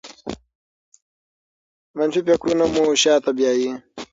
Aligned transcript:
منفي 1.97 2.21
فکرونه 2.27 2.65
مو 2.73 2.81
شاته 3.01 3.31
بیايي. 3.37 3.69